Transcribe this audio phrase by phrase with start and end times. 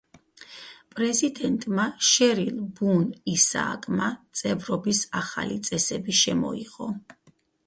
[0.93, 4.09] პრეზიდენტმა შერილ ბუნ-ისააკმა
[4.41, 6.91] წევრობის ახალი წესები შემოიღო.